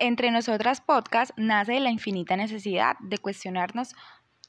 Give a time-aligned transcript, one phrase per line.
[0.00, 3.96] Entre nosotras podcast nace de la infinita necesidad de cuestionarnos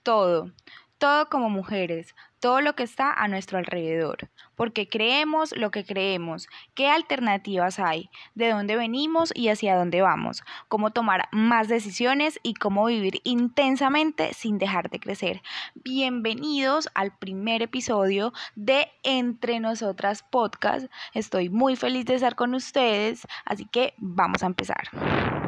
[0.04, 0.52] todo,
[1.00, 6.48] todo como mujeres, todo lo que está a nuestro alrededor, porque creemos lo que creemos,
[6.76, 12.54] qué alternativas hay, de dónde venimos y hacia dónde vamos, cómo tomar más decisiones y
[12.54, 15.42] cómo vivir intensamente sin dejar de crecer.
[15.74, 20.92] Bienvenidos al primer episodio de Entre Nosotras Podcast.
[21.16, 25.39] Estoy muy feliz de estar con ustedes, así que vamos a empezar.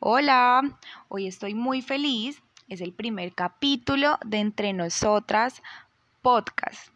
[0.00, 0.62] Hola,
[1.08, 5.60] hoy estoy muy feliz es el primer capítulo de Entre Nosotras
[6.22, 6.92] podcast.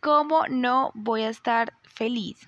[0.00, 2.38] ¿Cómo no voy a estar feliz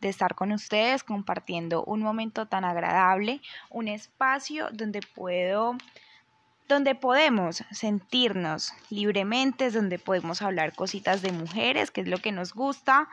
[0.00, 3.40] de estar con ustedes compartiendo un momento tan agradable,
[3.70, 5.76] un espacio donde puedo
[6.68, 12.54] donde podemos sentirnos libremente, donde podemos hablar cositas de mujeres, que es lo que nos
[12.54, 13.08] gusta,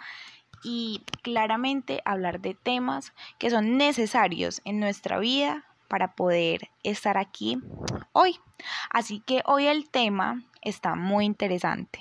[0.63, 7.59] y claramente hablar de temas que son necesarios en nuestra vida para poder estar aquí
[8.13, 8.39] hoy.
[8.89, 11.99] Así que hoy el tema está muy interesante,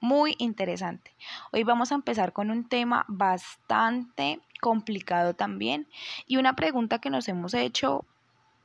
[0.00, 1.14] muy interesante.
[1.52, 5.88] Hoy vamos a empezar con un tema bastante complicado también
[6.26, 8.06] y una pregunta que nos hemos hecho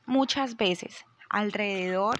[0.06, 2.16] muchas veces alrededor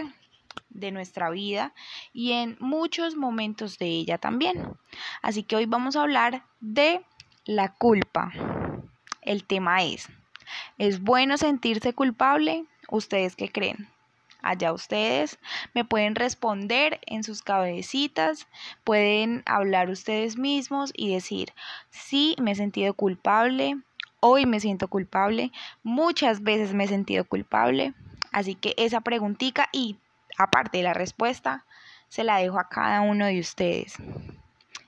[0.69, 1.73] de nuestra vida
[2.13, 4.77] y en muchos momentos de ella también.
[5.23, 7.05] Así que hoy vamos a hablar de
[7.45, 8.33] la culpa.
[9.23, 10.09] El tema es,
[10.79, 12.65] ¿Es bueno sentirse culpable?
[12.89, 13.89] ¿Ustedes qué creen?
[14.43, 15.39] Allá ustedes
[15.75, 18.49] me pueden responder en sus cabecitas,
[18.85, 21.53] pueden hablar ustedes mismos y decir,
[21.91, 23.77] sí, me he sentido culpable,
[24.21, 27.93] hoy me siento culpable, muchas veces me he sentido culpable.
[28.33, 29.99] Así que esa preguntita y
[30.39, 31.67] aparte de la respuesta,
[32.09, 33.97] se la dejo a cada uno de ustedes.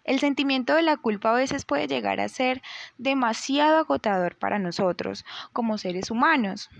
[0.05, 2.61] El sentimiento de la culpa a veces puede llegar a ser
[2.99, 6.71] demasiado agotador para nosotros como seres humanos,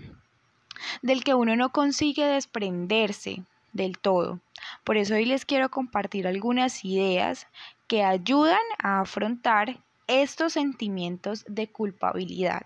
[1.01, 4.39] del que uno no consigue desprenderse del todo.
[4.83, 7.47] Por eso hoy les quiero compartir algunas ideas
[7.87, 12.65] que ayudan a afrontar estos sentimientos de culpabilidad.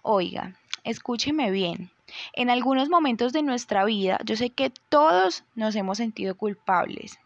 [0.00, 1.90] Oiga, escúcheme bien.
[2.32, 7.18] En algunos momentos de nuestra vida, yo sé que todos nos hemos sentido culpables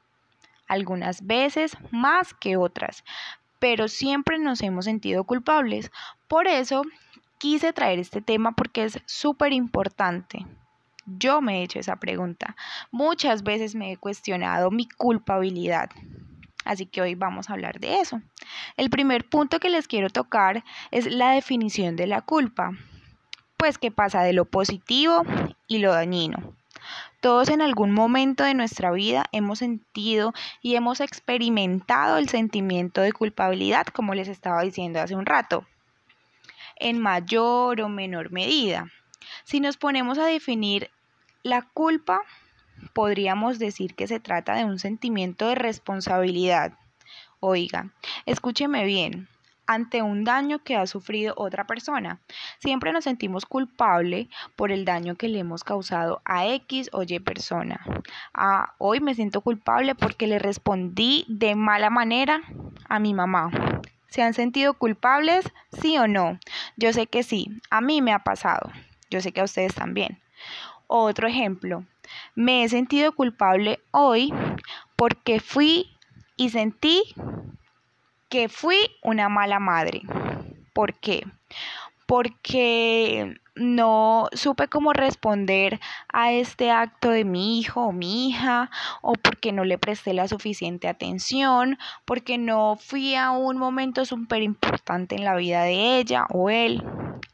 [0.67, 3.05] algunas veces más que otras,
[3.59, 5.91] pero siempre nos hemos sentido culpables.
[6.29, 6.83] Por eso
[7.39, 10.47] quise traer este tema porque es súper importante.
[11.07, 12.57] Yo me he hecho esa pregunta.
[12.91, 15.91] Muchas veces me he cuestionado mi culpabilidad.
[16.65, 18.23] Así que hoy vamos a hablar de eso.
[18.77, 22.73] El primer punto que les quiero tocar es la definición de la culpa.
[23.59, 25.23] Pues que pasa de lo positivo
[25.69, 26.55] y lo dañino.
[27.21, 33.13] Todos en algún momento de nuestra vida hemos sentido y hemos experimentado el sentimiento de
[33.13, 35.67] culpabilidad, como les estaba diciendo hace un rato,
[36.77, 38.91] en mayor o menor medida.
[39.45, 40.91] Si nos ponemos a definir
[41.43, 42.21] la culpa,
[42.93, 46.75] podríamos decir que se trata de un sentimiento de responsabilidad.
[47.41, 47.91] Oiga,
[48.27, 49.29] escúcheme bien,
[49.67, 52.21] ante un daño que ha sufrido otra persona.
[52.59, 57.19] Siempre nos sentimos culpables por el daño que le hemos causado a X o Y
[57.21, 57.81] persona.
[58.33, 62.43] Ah, hoy me siento culpable porque le respondí de mala manera
[62.89, 63.51] a mi mamá.
[64.09, 65.45] ¿Se han sentido culpables?
[65.81, 66.39] Sí o no.
[66.77, 67.49] Yo sé que sí.
[67.71, 68.71] A mí me ha pasado.
[69.11, 70.21] Yo sé que a ustedes también.
[70.87, 71.85] Otro ejemplo.
[72.35, 74.33] Me he sentido culpable hoy
[74.97, 75.91] porque fui
[76.37, 77.03] y sentí
[78.35, 80.03] que fui una mala madre.
[80.73, 81.25] ¿Por qué?
[82.05, 85.79] Porque no supe cómo responder
[86.13, 90.27] a este acto de mi hijo o mi hija, o porque no le presté la
[90.27, 96.27] suficiente atención, porque no fui a un momento súper importante en la vida de ella
[96.31, 96.83] o él.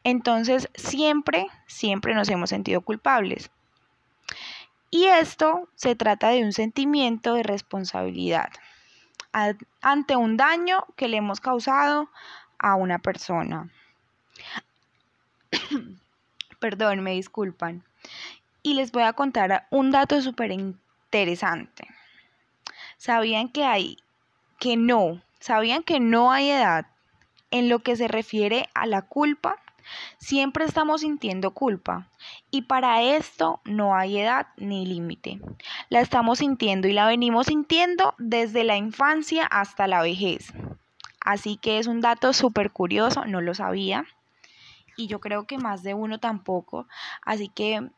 [0.03, 3.49] Entonces siempre, siempre nos hemos sentido culpables.
[4.91, 8.51] Y esto se trata de un sentimiento de responsabilidad
[9.31, 12.09] ante un daño que le hemos causado
[12.59, 13.69] a una persona.
[16.59, 17.83] Perdón, me disculpan.
[18.63, 21.87] Y les voy a contar un dato súper interesante.
[22.97, 23.97] ¿Sabían que hay,
[24.59, 26.85] que no, sabían que no hay edad
[27.49, 29.57] en lo que se refiere a la culpa?
[30.17, 32.07] Siempre estamos sintiendo culpa
[32.49, 35.39] y para esto no hay edad ni límite.
[35.89, 40.53] La estamos sintiendo y la venimos sintiendo desde la infancia hasta la vejez.
[41.19, 44.05] Así que es un dato súper curioso, no lo sabía
[44.95, 46.87] y yo creo que más de uno tampoco.
[47.23, 47.89] Así que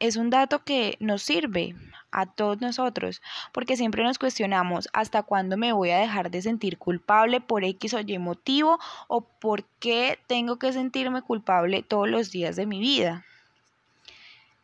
[0.00, 1.76] es un dato que nos sirve
[2.10, 6.78] a todos nosotros, porque siempre nos cuestionamos hasta cuándo me voy a dejar de sentir
[6.78, 12.32] culpable por X o Y motivo o por qué tengo que sentirme culpable todos los
[12.32, 13.24] días de mi vida.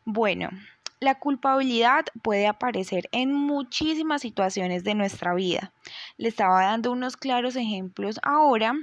[0.03, 0.49] Bueno,
[0.99, 5.71] la culpabilidad puede aparecer en muchísimas situaciones de nuestra vida.
[6.17, 8.73] Le estaba dando unos claros ejemplos ahora,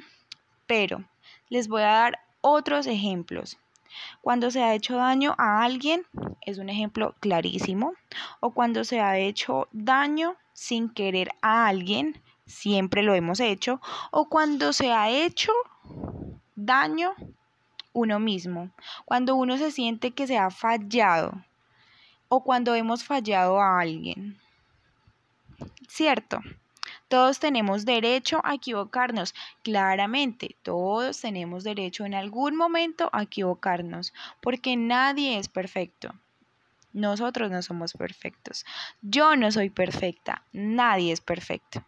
[0.67, 1.05] pero
[1.49, 3.59] les voy a dar otros ejemplos.
[4.21, 6.07] Cuando se ha hecho daño a alguien,
[6.41, 7.95] es un ejemplo clarísimo,
[8.41, 13.81] o cuando se ha hecho daño sin querer a alguien, siempre lo hemos hecho,
[14.11, 15.53] o cuando se ha hecho
[16.55, 17.15] daño
[17.93, 18.71] uno mismo,
[19.05, 21.45] cuando uno se siente que se ha fallado
[22.29, 24.39] o cuando hemos fallado a alguien.
[25.89, 26.41] ¿Cierto?
[27.09, 34.77] Todos tenemos derecho a equivocarnos, claramente, todos tenemos derecho en algún momento a equivocarnos, porque
[34.77, 36.15] nadie es perfecto.
[36.93, 38.65] Nosotros no somos perfectos.
[39.03, 41.85] Yo no soy perfecta, nadie es perfecto.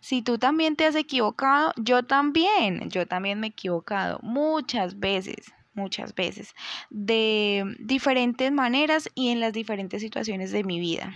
[0.00, 5.52] Si tú también te has equivocado, yo también, yo también me he equivocado muchas veces,
[5.72, 6.54] muchas veces,
[6.90, 11.14] de diferentes maneras y en las diferentes situaciones de mi vida.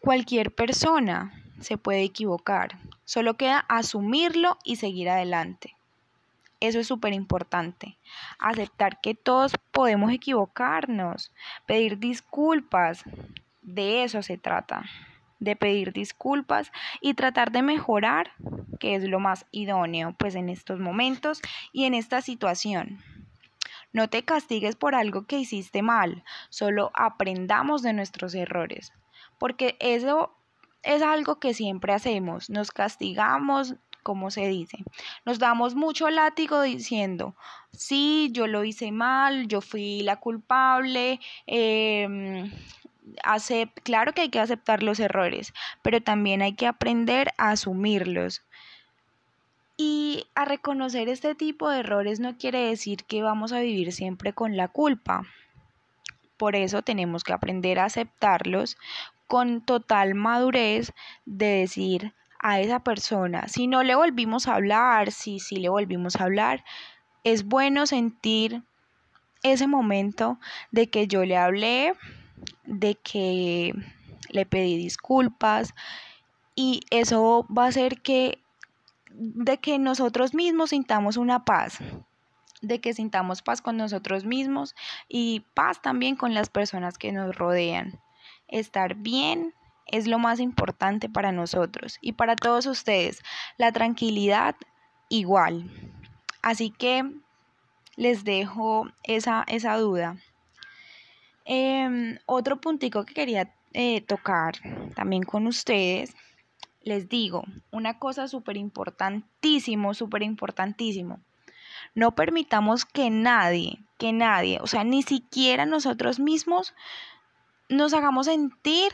[0.00, 5.74] Cualquier persona se puede equivocar, solo queda asumirlo y seguir adelante.
[6.60, 7.98] Eso es súper importante.
[8.38, 11.32] Aceptar que todos podemos equivocarnos,
[11.66, 13.02] pedir disculpas.
[13.62, 14.84] De eso se trata.
[15.40, 18.30] De pedir disculpas y tratar de mejorar,
[18.78, 21.42] que es lo más idóneo pues en estos momentos
[21.72, 23.02] y en esta situación.
[23.92, 28.92] No te castigues por algo que hiciste mal, solo aprendamos de nuestros errores
[29.38, 30.34] porque eso
[30.82, 34.78] es algo que siempre hacemos, nos castigamos, como se dice,
[35.26, 37.36] nos damos mucho látigo diciendo,
[37.72, 42.50] sí, yo lo hice mal, yo fui la culpable, eh,
[43.82, 45.52] claro que hay que aceptar los errores,
[45.82, 48.42] pero también hay que aprender a asumirlos.
[49.80, 54.32] Y a reconocer este tipo de errores no quiere decir que vamos a vivir siempre
[54.32, 55.22] con la culpa.
[56.36, 58.76] Por eso tenemos que aprender a aceptarlos
[59.28, 60.92] con total madurez
[61.26, 66.16] de decir a esa persona, si no le volvimos a hablar, si sí le volvimos
[66.16, 66.64] a hablar,
[67.24, 68.62] es bueno sentir
[69.42, 70.38] ese momento
[70.70, 71.94] de que yo le hablé,
[72.64, 73.74] de que
[74.30, 75.74] le pedí disculpas
[76.54, 78.42] y eso va a hacer que
[79.10, 81.78] de que nosotros mismos sintamos una paz,
[82.62, 84.74] de que sintamos paz con nosotros mismos
[85.08, 88.00] y paz también con las personas que nos rodean
[88.48, 89.54] estar bien
[89.86, 93.22] es lo más importante para nosotros y para todos ustedes.
[93.56, 94.54] La tranquilidad
[95.08, 95.70] igual.
[96.42, 97.10] Así que
[97.96, 100.16] les dejo esa, esa duda.
[101.44, 104.56] Em, otro puntico que quería eh, tocar
[104.94, 106.14] también con ustedes,
[106.82, 111.20] les digo, una cosa súper importantísimo, súper importantísimo.
[111.94, 116.74] No permitamos que nadie, que nadie, o sea, ni siquiera nosotros mismos
[117.68, 118.92] nos hagamos sentir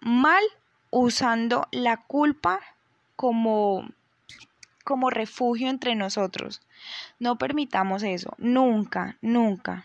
[0.00, 0.42] mal
[0.90, 2.60] usando la culpa
[3.16, 3.88] como,
[4.84, 6.62] como refugio entre nosotros.
[7.18, 9.84] No permitamos eso, nunca, nunca.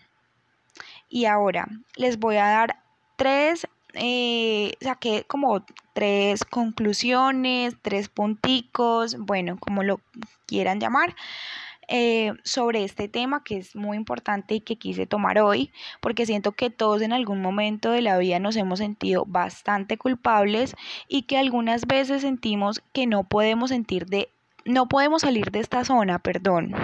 [1.10, 2.84] Y ahora les voy a dar
[3.16, 10.00] tres, eh, saqué como tres conclusiones, tres punticos, bueno, como lo
[10.46, 11.16] quieran llamar,
[11.92, 16.52] eh, sobre este tema que es muy importante y que quise tomar hoy, porque siento
[16.52, 20.76] que todos en algún momento de la vida nos hemos sentido bastante culpables
[21.08, 24.30] y que algunas veces sentimos que no podemos sentir de,
[24.66, 26.76] no podemos salir de esta zona, perdón.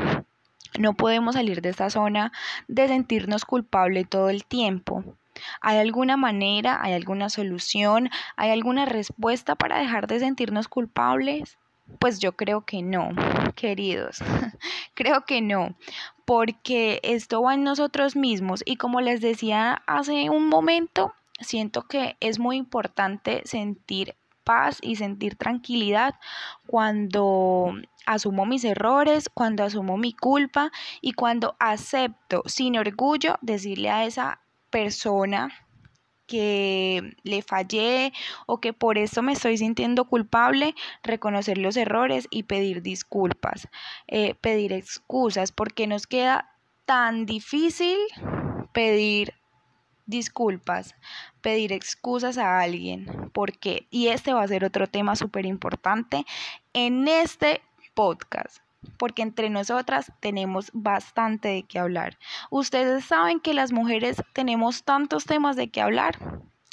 [0.80, 2.32] No podemos salir de esta zona
[2.68, 5.04] de sentirnos culpables todo el tiempo.
[5.62, 11.60] ¿Hay alguna manera, hay alguna solución, hay alguna respuesta para dejar de sentirnos culpables?
[12.00, 13.10] Pues yo creo que no,
[13.56, 14.20] queridos,
[14.96, 15.76] creo que no,
[16.26, 22.18] porque esto va en nosotros mismos y como les decía hace un momento, siento que
[22.20, 26.16] es muy importante sentir paz y sentir tranquilidad
[26.68, 27.74] cuando
[28.06, 34.40] asumo mis errores, cuando asumo mi culpa y cuando acepto sin orgullo decirle a esa
[34.70, 35.65] persona
[36.28, 38.14] que le fallé
[38.46, 43.68] o que por eso me estoy sintiendo culpable, reconocer los errores y pedir disculpas,
[44.08, 46.52] eh, pedir excusas, porque nos queda
[46.86, 47.98] tan difícil
[48.74, 49.34] pedir
[50.06, 50.96] disculpas,
[51.42, 53.32] pedir excusas a alguien.
[53.34, 53.88] ¿Por qué?
[53.90, 56.26] Y este va a ser otro tema súper importante
[56.74, 57.62] en este
[57.94, 58.65] podcast
[58.98, 62.18] porque entre nosotras tenemos bastante de qué hablar.
[62.50, 66.18] Ustedes saben que las mujeres tenemos tantos temas de qué hablar,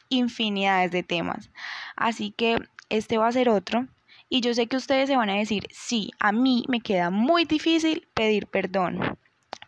[0.09, 1.50] infinidades de temas.
[1.97, 3.87] Así que este va a ser otro.
[4.28, 7.45] Y yo sé que ustedes se van a decir, sí, a mí me queda muy
[7.45, 9.19] difícil pedir perdón.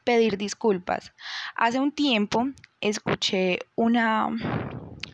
[0.05, 1.13] pedir disculpas.
[1.57, 2.49] Hace un tiempo
[2.81, 4.29] escuché una,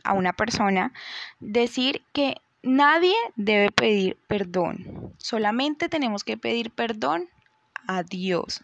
[0.02, 0.92] a una persona
[1.38, 4.99] decir que nadie debe pedir perdón.
[5.22, 7.28] Solamente tenemos que pedir perdón
[7.86, 8.62] a Dios.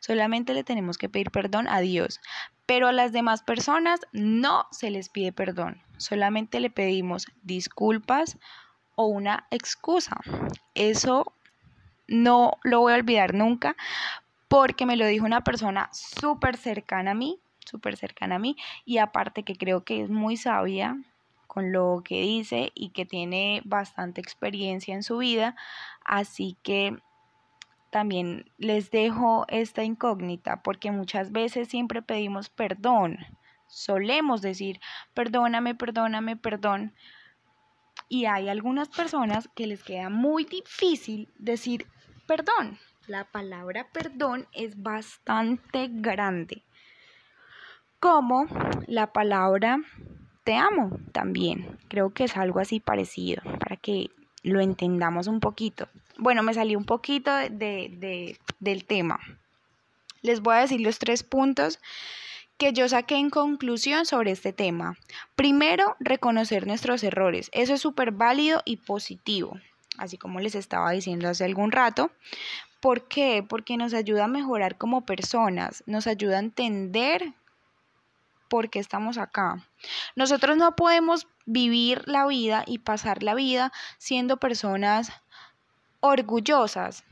[0.00, 2.20] Solamente le tenemos que pedir perdón a Dios.
[2.66, 5.82] Pero a las demás personas no se les pide perdón.
[5.98, 8.38] Solamente le pedimos disculpas
[8.94, 10.16] o una excusa.
[10.74, 11.34] Eso
[12.08, 13.76] no lo voy a olvidar nunca
[14.48, 18.98] porque me lo dijo una persona súper cercana a mí, súper cercana a mí, y
[18.98, 20.96] aparte que creo que es muy sabia
[21.52, 25.56] con lo que dice y que tiene bastante experiencia en su vida,
[26.04, 26.96] así que
[27.90, 33.18] también les dejo esta incógnita porque muchas veces siempre pedimos perdón,
[33.66, 34.78] solemos decir
[35.12, 36.94] perdóname, perdóname, perdón,
[38.08, 41.88] y hay algunas personas que les queda muy difícil decir
[42.28, 42.78] perdón.
[43.08, 46.62] La palabra perdón es bastante grande.
[47.98, 48.46] Como
[48.86, 49.80] la palabra
[50.50, 51.78] te amo también.
[51.86, 54.10] Creo que es algo así parecido para que
[54.42, 55.88] lo entendamos un poquito.
[56.18, 59.20] Bueno, me salió un poquito de, del tema.
[60.22, 61.78] Les voy a decir los tres puntos
[62.58, 64.98] que yo saqué en conclusión sobre este tema.
[65.36, 67.48] Primero, reconocer nuestros errores.
[67.52, 69.56] Eso es súper válido y positivo,
[69.98, 72.10] así como les estaba diciendo hace algún rato.
[72.80, 73.44] ¿Por qué?
[73.48, 77.34] Porque nos ayuda a mejorar como personas, nos ayuda a entender
[78.50, 79.64] por qué estamos acá.
[80.16, 85.10] Nosotros no podemos vivir la vida y pasar la vida siendo personas
[86.00, 87.04] orgullosas.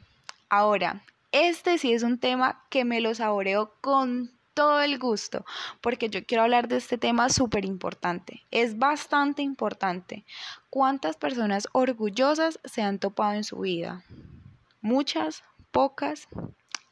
[0.50, 1.02] Ahora,
[1.32, 5.46] este sí es un tema que me lo saboreo con todo el gusto,
[5.80, 8.42] porque yo quiero hablar de este tema súper importante.
[8.50, 10.24] Es bastante importante.
[10.68, 14.02] ¿Cuántas personas orgullosas se han topado en su vida?
[14.80, 16.26] Muchas, pocas.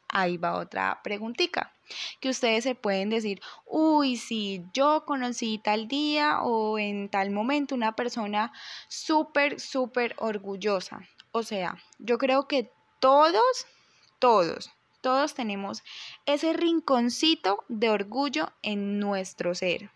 [0.09, 1.73] Ahí va otra preguntita
[2.19, 7.75] que ustedes se pueden decir, uy, si yo conocí tal día o en tal momento
[7.75, 8.51] una persona
[8.87, 11.07] súper, súper orgullosa.
[11.31, 13.67] O sea, yo creo que todos,
[14.19, 14.71] todos,
[15.01, 15.83] todos tenemos
[16.25, 19.91] ese rinconcito de orgullo en nuestro ser.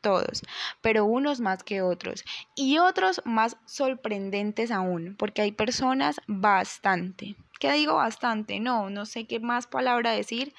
[0.00, 0.42] Todos,
[0.80, 2.24] pero unos más que otros.
[2.54, 7.34] Y otros más sorprendentes aún, porque hay personas bastante.
[7.58, 8.60] ¿Qué digo bastante?
[8.60, 10.54] No, no sé qué más palabra decir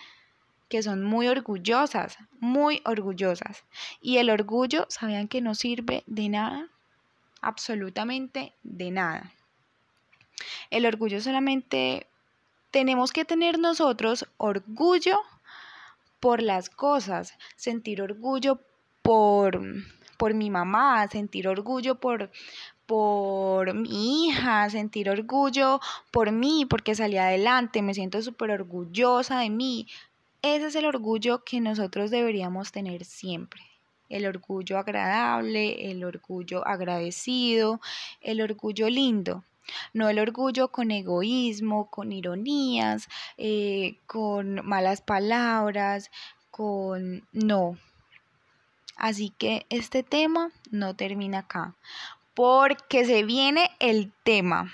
[0.69, 3.63] que son muy orgullosas, muy orgullosas.
[4.01, 6.67] Y el orgullo, ¿sabían que no sirve de nada?
[7.41, 9.33] Absolutamente de nada.
[10.69, 12.07] El orgullo solamente
[12.71, 15.19] tenemos que tener nosotros orgullo
[16.19, 18.61] por las cosas, sentir orgullo
[19.01, 19.61] por,
[20.19, 22.29] por mi mamá, sentir orgullo por,
[22.85, 25.79] por mi hija, sentir orgullo
[26.11, 29.87] por mí, porque salí adelante, me siento súper orgullosa de mí.
[30.41, 33.61] Ese es el orgullo que nosotros deberíamos tener siempre.
[34.09, 37.79] El orgullo agradable, el orgullo agradecido,
[38.19, 39.45] el orgullo lindo.
[39.93, 43.07] No el orgullo con egoísmo, con ironías,
[43.37, 46.11] eh, con malas palabras,
[46.51, 47.25] con...
[47.31, 47.77] No.
[48.99, 51.75] Así que este tema no termina acá,
[52.35, 54.71] porque se viene el tema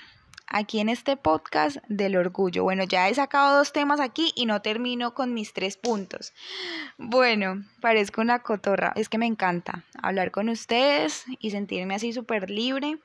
[0.48, 2.64] aquí en este podcast del orgullo.
[2.64, 6.32] Bueno, ya he sacado dos temas aquí y no termino con mis tres puntos.
[6.98, 8.92] Bueno, parezco una cotorra.
[8.96, 12.98] Es que me encanta hablar con ustedes y sentirme así súper libre.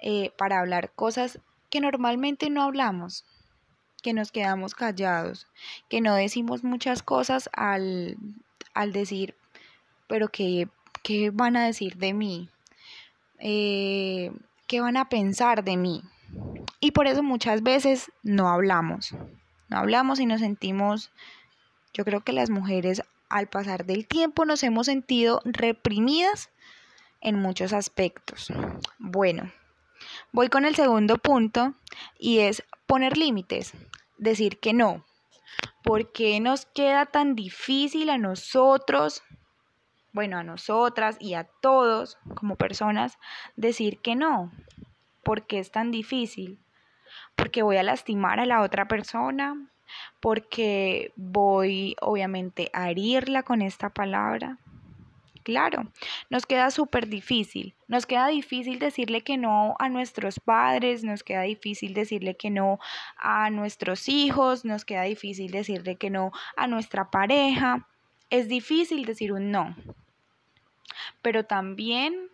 [0.00, 1.38] Eh, para hablar cosas
[1.70, 3.24] que normalmente no hablamos,
[4.02, 5.46] que nos quedamos callados,
[5.88, 8.16] que no decimos muchas cosas al,
[8.92, 9.34] decir,
[10.06, 10.68] pero que,
[11.02, 12.48] ¿qué van a decir de mí?
[13.38, 14.32] Eh,
[14.66, 16.02] ¿Qué van a pensar de mí?
[16.80, 19.14] Y por eso muchas veces no hablamos,
[19.68, 21.10] no hablamos y nos sentimos,
[21.92, 26.50] yo creo que las mujeres al pasar del tiempo nos hemos sentido reprimidas
[27.20, 28.52] en muchos aspectos.
[28.98, 29.50] Bueno,
[30.32, 31.74] Voy con el segundo punto
[32.18, 33.72] y es poner límites,
[34.18, 35.04] decir que no.
[35.82, 39.22] ¿Por qué nos queda tan difícil a nosotros,
[40.16, 43.18] bueno, a nosotras y a todos como personas,
[43.54, 44.50] decir que no?
[45.22, 46.58] ¿Por qué es tan difícil?
[47.36, 49.70] Porque voy a lastimar a la otra persona,
[50.20, 54.58] porque voy obviamente a herirla con esta palabra,
[55.46, 55.86] Claro,
[56.28, 57.76] nos queda súper difícil.
[57.86, 62.80] Nos queda difícil decirle que no a nuestros padres, nos queda difícil decirle que no
[63.16, 67.86] a nuestros hijos, nos queda difícil decirle que no a nuestra pareja.
[68.28, 69.76] Es difícil decir un no.
[71.26, 72.30] Pero también,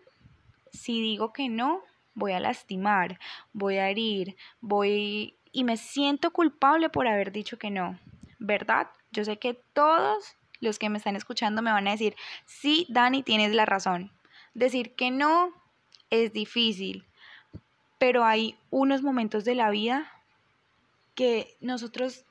[0.71, 1.81] si digo que no,
[2.13, 3.19] voy a lastimar,
[3.51, 7.97] voy a herir, voy y me siento culpable por haber dicho que no.
[8.37, 8.91] ¿Verdad?
[9.09, 13.23] Yo sé que todos los que me están escuchando me van a decir, sí, Dani,
[13.23, 14.11] tienes la razón.
[14.53, 15.51] Decir que no
[16.11, 17.07] es difícil,
[17.97, 20.05] pero hay unos momentos de la vida
[21.15, 22.25] que nosotros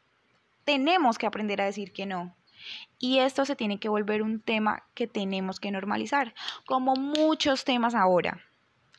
[0.62, 2.36] tenemos que aprender a decir que no.
[2.98, 6.34] Y esto se tiene que volver un tema que tenemos que normalizar,
[6.66, 8.40] como muchos temas ahora.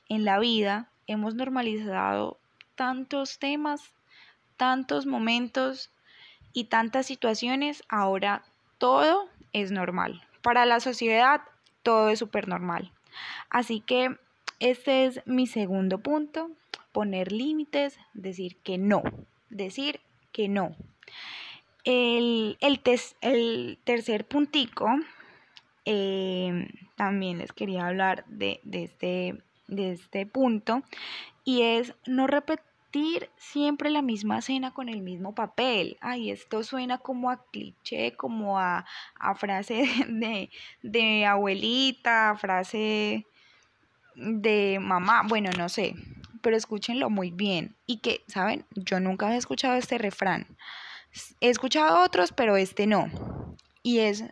[0.10, 2.38] En la vida hemos normalizado
[2.76, 3.94] tantos temas,
[4.58, 5.92] tantos momentos
[6.54, 8.44] y tantas situaciones, ahora
[8.78, 10.22] todo es normal.
[10.42, 11.42] Para la sociedad
[11.84, 12.92] todo es súper normal.
[13.50, 14.18] Así que
[14.60, 16.52] este es mi segundo punto,
[16.92, 19.04] poner límites, decir que no,
[19.50, 20.00] decir
[20.32, 20.76] que no.
[21.84, 24.88] El, el, tercer puntico,
[25.86, 30.84] em, también les quería hablar de, este, de este punto,
[31.44, 35.98] y es no repetir siempre la misma escena con el mismo papel.
[36.00, 38.86] Ay, esto suena como a cliché, como a,
[39.36, 40.50] frase de,
[40.84, 43.26] de abuelita, frase
[44.16, 45.96] de mamá, bueno, no sé,
[46.42, 47.76] pero escúchenlo muy bien.
[47.86, 48.66] Y que, ¿saben?
[48.76, 50.48] Yo nunca he escuchado este refrán.
[51.40, 53.10] He escuchado otros, pero este no.
[53.82, 54.24] Y es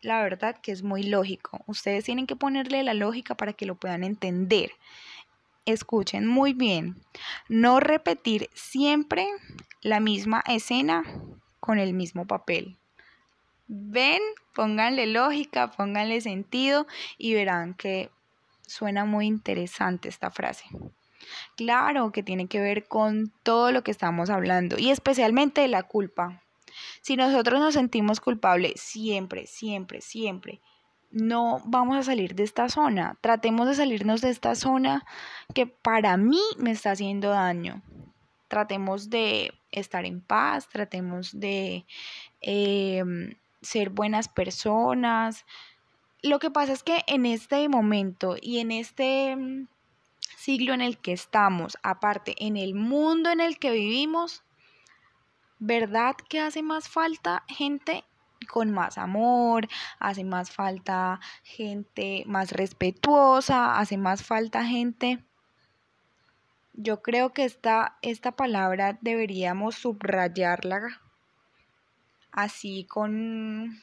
[0.00, 1.62] la verdad que es muy lógico.
[1.66, 4.72] Ustedes tienen que ponerle la lógica para que lo puedan entender.
[5.64, 6.96] Escuchen muy bien.
[7.48, 9.28] No repetir siempre
[9.80, 11.04] la misma escena
[11.60, 12.78] con el mismo papel.
[13.68, 14.20] Ven,
[14.54, 16.86] pónganle lógica, pónganle sentido
[17.16, 18.10] y verán que
[18.66, 20.64] suena muy interesante esta frase.
[21.56, 26.42] Claro que tiene que ver con todo lo que estamos hablando y especialmente la culpa.
[27.00, 30.60] Si nosotros nos sentimos culpables siempre, siempre, siempre,
[31.12, 33.18] no vamos a salir de esta zona.
[33.20, 35.04] Tratemos de salirnos de esta zona
[35.54, 37.82] que para mí me está haciendo daño.
[38.48, 41.84] Tratemos de estar en paz, tratemos de
[42.40, 45.44] em, ser buenas personas.
[46.22, 49.36] Lo que pasa es que en este momento y en este
[50.36, 54.42] siglo en el que estamos, aparte en el mundo en el que vivimos,
[55.58, 58.04] ¿verdad que hace más falta gente
[58.48, 59.68] con más amor,
[59.98, 65.24] hace más falta gente más respetuosa, hace más falta gente...
[66.74, 71.02] Yo creo que esta, esta palabra deberíamos subrayarla
[72.32, 73.78] así con,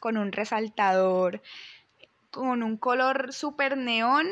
[0.00, 1.40] con un resaltador,
[2.32, 4.26] con un color súper neón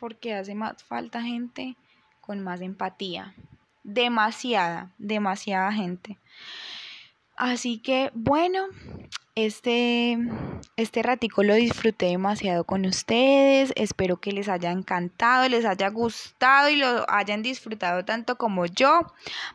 [0.00, 1.76] porque hace más falta gente
[2.22, 3.34] con más empatía.
[3.84, 6.18] Demasiada, demasiada gente.
[7.36, 8.66] Así que bueno,
[9.34, 10.18] este,
[10.76, 13.72] este ratico lo disfruté demasiado con ustedes.
[13.76, 19.00] Espero que les haya encantado, les haya gustado y lo hayan disfrutado tanto como yo,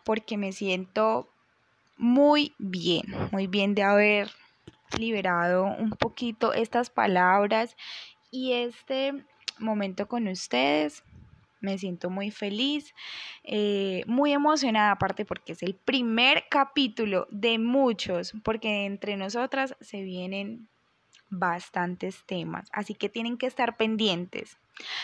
[0.03, 1.27] porque me siento
[1.97, 4.31] muy bien, muy bien de haber
[4.97, 7.75] liberado un poquito estas palabras
[8.31, 9.25] y este
[9.59, 11.03] momento con ustedes.
[11.61, 12.93] Me siento muy feliz,
[13.43, 20.03] eh, muy emocionada aparte porque es el primer capítulo de muchos, porque entre nosotras se
[20.03, 20.67] vienen
[21.29, 24.57] bastantes temas, así que tienen que estar pendientes.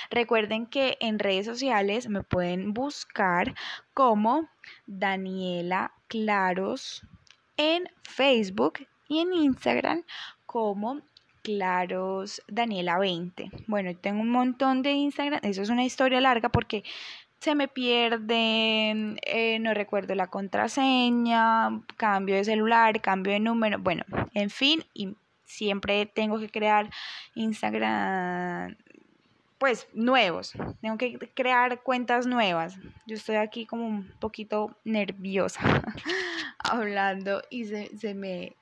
[0.09, 3.55] Recuerden que en redes sociales me pueden buscar
[3.93, 4.49] como
[4.85, 7.05] Daniela Claros
[7.57, 10.03] en Facebook y en Instagram
[10.45, 11.01] como
[11.41, 13.51] Claros Daniela 20.
[13.67, 16.83] Bueno, tengo un montón de Instagram, eso es una historia larga porque
[17.39, 24.03] se me pierde, eh, no recuerdo la contraseña, cambio de celular, cambio de número, bueno,
[24.35, 26.91] en fin, y siempre tengo que crear
[27.33, 28.77] Instagram,
[29.57, 32.77] pues nuevos, tengo que crear cuentas nuevas.
[33.07, 35.61] Yo estoy aquí como un poquito nerviosa
[36.59, 38.55] hablando y se, se, me,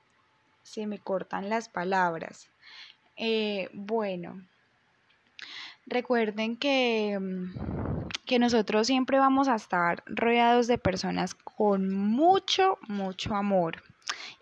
[0.70, 2.48] se me cortan las palabras.
[3.16, 4.46] Eh, bueno,
[5.84, 13.34] recuerden que, mm, que nosotros siempre vamos a estar rodeados de personas con mucho, mucho
[13.34, 13.82] amor.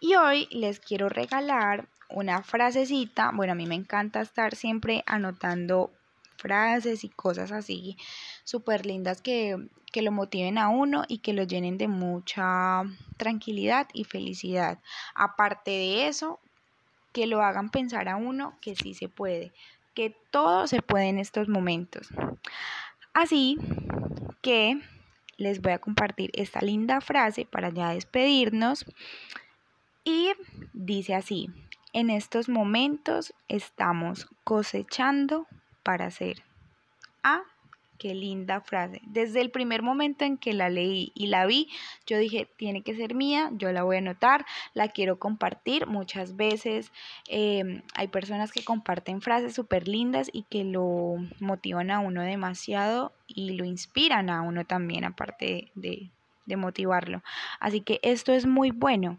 [0.00, 3.30] Y hoy les quiero regalar una frasecita.
[3.34, 5.92] Bueno, a mí me encanta estar siempre anotando
[6.38, 7.96] frases y cosas así
[8.44, 12.84] súper lindas que, que, lo motiven a uno y que lo llenen de mucha
[13.18, 14.78] tranquilidad y felicidad.
[15.14, 16.40] Aparte de eso,
[17.12, 19.52] que lo hagan pensar a uno que sí se puede,
[19.94, 22.08] que todo se puede en estos momentos.
[23.12, 23.58] Así
[24.40, 24.80] que
[25.36, 28.84] les voy a compartir esta linda frase para ya despedirnos
[30.04, 30.32] y
[30.72, 31.50] dice así,
[31.92, 35.46] en estos momentos estamos cosechando
[35.88, 36.42] para hacer.
[37.22, 37.44] A
[37.96, 39.00] qué linda frase.
[39.06, 41.70] Desde el primer momento en que la leí y la vi,
[42.06, 45.86] yo dije, tiene que ser mía, yo la voy a anotar, la quiero compartir.
[45.86, 46.92] Muchas veces
[47.26, 53.14] em, hay personas que comparten frases súper lindas y que lo motivan a uno demasiado
[53.26, 56.10] y lo inspiran a uno también, aparte de,
[56.44, 57.22] de motivarlo.
[57.60, 59.18] Así que esto es muy bueno.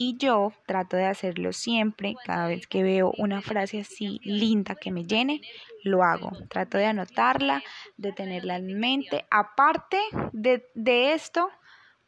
[0.00, 4.92] Y yo trato de hacerlo siempre, cada vez que veo una frase así linda que
[4.92, 5.40] me llene,
[5.82, 6.30] lo hago.
[6.48, 7.64] Trato de anotarla,
[7.96, 9.26] de tenerla en mente.
[9.28, 9.98] Aparte
[10.32, 11.50] de, de esto,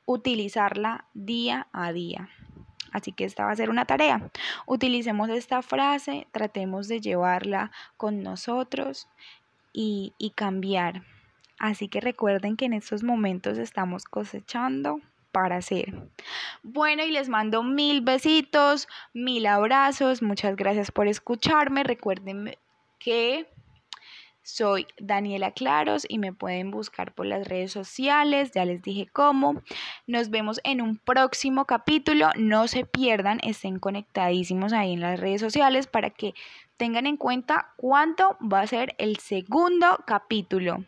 [0.06, 2.28] utilizarla día a día.
[2.92, 4.30] Así que esta va a ser una tarea.
[4.66, 9.08] Utilicemos esta frase, tratemos de llevarla con nosotros
[9.72, 11.02] y, y cambiar.
[11.58, 15.00] Así que recuerden que en estos momentos estamos cosechando
[15.32, 15.94] para hacer.
[16.62, 20.22] Bueno, y les mando mil besitos, mil abrazos.
[20.22, 21.84] Muchas gracias por escucharme.
[21.84, 22.56] Recuerden
[22.98, 23.46] que
[24.42, 29.62] soy Daniela Claros y me pueden buscar por las redes sociales, ya les dije cómo.
[30.06, 35.40] Nos vemos en un próximo capítulo, no se pierdan, estén conectadísimos ahí en las redes
[35.40, 36.34] sociales para que
[36.76, 40.84] tengan en cuenta cuánto va a ser el segundo capítulo.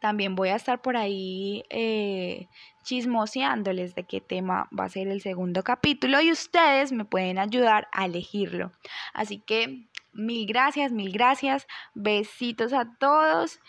[0.00, 2.48] También voy a estar por ahí eh,
[2.82, 7.88] chismoseándoles de qué tema va a ser el segundo capítulo y ustedes me pueden ayudar
[7.92, 8.72] a elegirlo.
[9.12, 11.66] Así que mil gracias, mil gracias.
[11.94, 13.60] Besitos a todos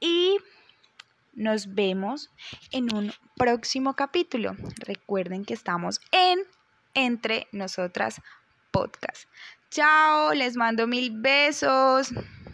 [0.00, 0.38] y
[1.34, 2.30] nos vemos
[2.70, 4.54] en un próximo capítulo.
[4.78, 6.40] Recuerden que estamos en
[6.94, 8.20] Entre Nosotras
[8.70, 9.28] Podcast.
[9.70, 12.12] Chao, les mando mil besos.